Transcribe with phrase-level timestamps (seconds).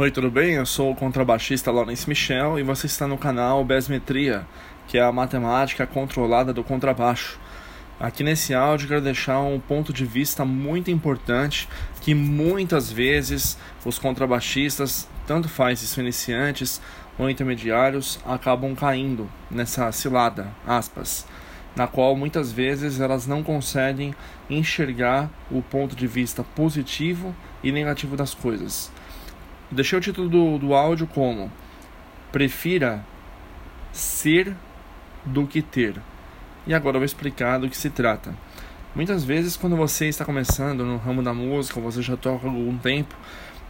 [0.00, 0.52] Oi, tudo bem?
[0.52, 4.46] Eu sou o contrabaixista Lawrence Michel e você está no canal Besmetria,
[4.86, 7.36] que é a matemática controlada do contrabaixo.
[7.98, 11.68] Aqui nesse áudio quero deixar um ponto de vista muito importante
[12.00, 16.80] que muitas vezes os contrabaixistas, tanto faz isso iniciantes
[17.18, 21.26] ou intermediários, acabam caindo nessa cilada, aspas,
[21.74, 24.14] na qual muitas vezes elas não conseguem
[24.48, 27.34] enxergar o ponto de vista positivo
[27.64, 28.92] e negativo das coisas.
[29.70, 31.52] Deixei o título do, do áudio como
[32.32, 33.04] Prefira
[33.92, 34.54] ser
[35.24, 35.94] do que ter.
[36.66, 38.34] E agora eu vou explicar do que se trata.
[38.94, 42.76] Muitas vezes, quando você está começando no ramo da música, ou você já toca algum
[42.78, 43.14] tempo,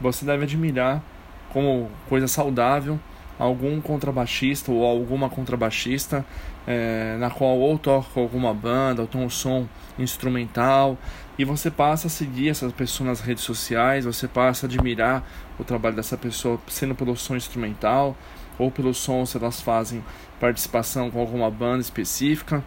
[0.01, 1.03] você deve admirar
[1.51, 2.99] como coisa saudável
[3.39, 6.25] algum contrabaixista ou alguma contrabaixista
[6.67, 9.67] é, na qual ou toca alguma banda ou tem um som
[9.99, 10.99] instrumental
[11.39, 15.25] e você passa a seguir essa pessoa nas redes sociais, você passa a admirar
[15.59, 18.17] o trabalho dessa pessoa sendo pelo som instrumental
[18.59, 20.05] ou pelo som se elas fazem
[20.41, 22.63] participação com alguma banda específica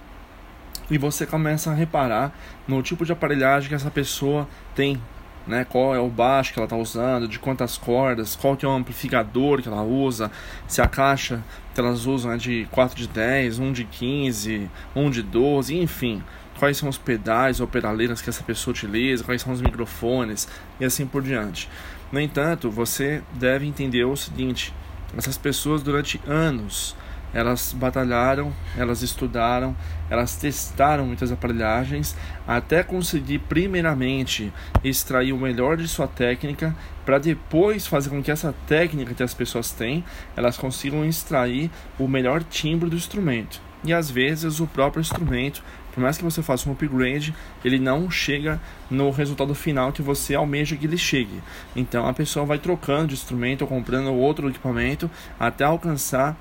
[0.89, 2.33] e você começa a reparar
[2.67, 5.02] no tipo de aparelhagem que essa pessoa tem
[5.47, 5.66] né?
[5.66, 8.72] Qual é o baixo que ela está usando, de quantas cordas, qual que é o
[8.72, 10.31] amplificador que ela usa,
[10.67, 15.09] se a caixa que elas usam é de 4 de 10, 1 de 15, 1
[15.09, 16.23] de 12, enfim.
[16.59, 20.48] Quais são os pedais ou pedaleiras que essa pessoa utiliza, quais são os microfones
[20.80, 21.67] e assim por diante.
[22.11, 24.73] No entanto, você deve entender o seguinte:
[25.17, 26.95] essas pessoas durante anos
[27.33, 29.75] elas batalharam, elas estudaram,
[30.09, 32.15] elas testaram muitas aparelhagens
[32.47, 34.51] até conseguir primeiramente
[34.83, 39.33] extrair o melhor de sua técnica para depois fazer com que essa técnica que as
[39.33, 40.03] pessoas têm,
[40.35, 43.61] elas consigam extrair o melhor timbre do instrumento.
[43.83, 47.33] E às vezes o próprio instrumento, por mais que você faça um upgrade,
[47.65, 51.41] ele não chega no resultado final que você almeja que ele chegue.
[51.75, 55.09] Então a pessoa vai trocando de instrumento ou comprando outro equipamento
[55.39, 56.37] até alcançar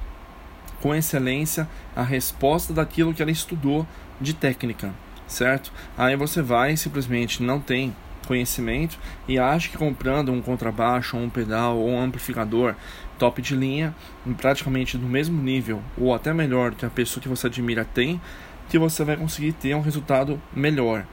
[0.81, 3.87] com excelência a resposta daquilo que ela estudou
[4.21, 4.93] de técnica,
[5.27, 5.73] certo?
[5.97, 7.95] Aí você vai simplesmente não tem
[8.27, 12.75] conhecimento e acha que comprando um contrabaixo, um pedal ou um amplificador
[13.19, 13.95] top de linha,
[14.37, 18.21] praticamente do mesmo nível ou até melhor que a pessoa que você admira tem,
[18.69, 21.05] que você vai conseguir ter um resultado melhor.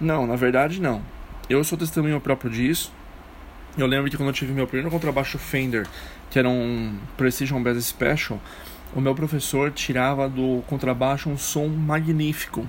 [0.00, 1.02] Não, na verdade não.
[1.48, 2.92] Eu sou testemunho próprio disso.
[3.76, 5.86] Eu lembro que quando eu tive meu primeiro contrabaixo Fender,
[6.30, 8.40] que era um Precision Bass Special,
[8.94, 12.68] o meu professor tirava do contrabaixo um som magnífico.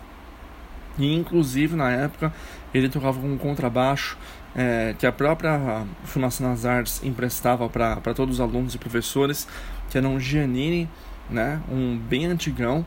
[0.97, 2.33] E inclusive na época
[2.73, 4.17] ele tocava com um contrabaixo
[4.55, 9.47] é, que a própria Fundação das Artes emprestava para todos os alunos e professores,
[9.89, 10.89] que era um Giannini,
[11.29, 12.85] né, um bem antigão,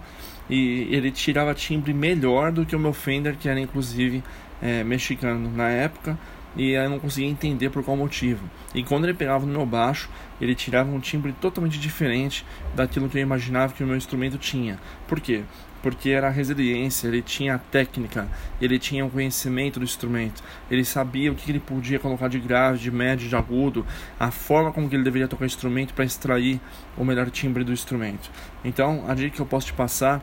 [0.49, 4.23] e ele tirava timbre melhor do que o meu Fender, que era inclusive
[4.63, 6.19] é, mexicano na época,
[6.57, 8.49] e eu não conseguia entender por qual motivo.
[8.75, 10.09] E quando ele pegava no meu baixo,
[10.41, 12.45] ele tirava um timbre totalmente diferente
[12.75, 14.79] daquilo que eu imaginava que o meu instrumento tinha.
[15.07, 15.43] Por quê?
[15.83, 18.27] Porque era a resiliência, ele tinha a técnica,
[18.61, 22.79] ele tinha o conhecimento do instrumento, ele sabia o que ele podia colocar de grave,
[22.79, 23.85] de médio, de agudo,
[24.19, 26.59] a forma como ele deveria tocar o instrumento para extrair
[26.97, 28.31] o melhor timbre do instrumento.
[28.65, 30.23] Então, a dica que eu posso te passar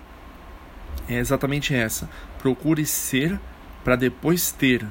[1.08, 2.09] é exatamente essa:
[2.40, 3.40] procure ser
[3.84, 4.86] para depois ter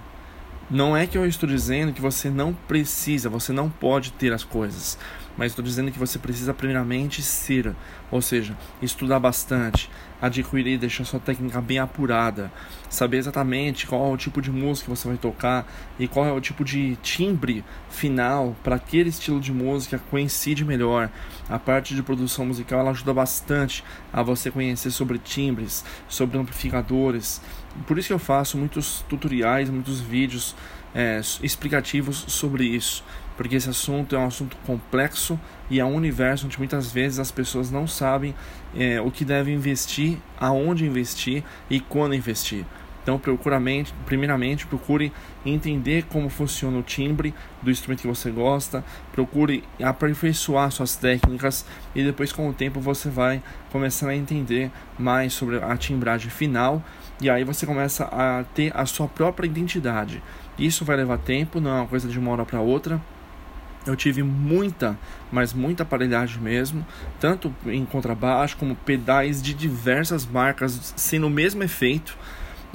[0.70, 4.44] não é que eu estou dizendo que você não precisa, você não pode ter as
[4.44, 4.96] coisas,
[5.40, 7.74] mas estou dizendo que você precisa primeiramente ser,
[8.10, 9.90] ou seja, estudar bastante,
[10.20, 12.52] adquirir, deixar sua técnica bem apurada,
[12.90, 15.66] saber exatamente qual é o tipo de música que você vai tocar
[15.98, 21.08] e qual é o tipo de timbre final para aquele estilo de música coincide melhor.
[21.48, 27.40] A parte de produção musical ela ajuda bastante a você conhecer sobre timbres, sobre amplificadores
[27.86, 30.54] por isso que eu faço muitos tutoriais, muitos vídeos
[30.94, 33.04] é, explicativos sobre isso,
[33.40, 35.40] porque esse assunto é um assunto complexo
[35.70, 38.34] e é um universo onde muitas vezes as pessoas não sabem
[38.76, 42.66] é, o que devem investir, aonde investir e quando investir.
[43.02, 45.10] Então, procuramente, primeiramente, procure
[45.42, 51.64] entender como funciona o timbre do instrumento que você gosta, procure aperfeiçoar suas técnicas
[51.94, 53.42] e depois, com o tempo, você vai
[53.72, 56.84] começar a entender mais sobre a timbragem final
[57.18, 60.22] e aí você começa a ter a sua própria identidade.
[60.58, 63.00] Isso vai levar tempo, não é uma coisa de uma hora para outra.
[63.86, 64.98] Eu tive muita,
[65.32, 66.86] mas muita aparelhagem mesmo,
[67.18, 72.16] tanto em contrabaixo como pedais de diversas marcas, sendo o mesmo efeito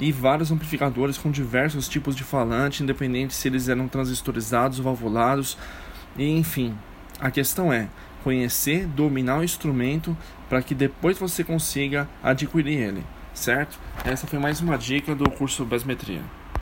[0.00, 5.56] e vários amplificadores com diversos tipos de falante, independente se eles eram transistorizados valvulados,
[6.16, 6.76] e enfim.
[7.20, 7.88] A questão é
[8.22, 10.16] conhecer, dominar o instrumento
[10.48, 13.78] para que depois você consiga adquirir ele, certo?
[14.04, 16.22] Essa foi mais uma dica do curso Basmetria.